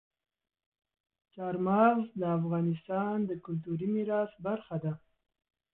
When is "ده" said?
4.83-4.93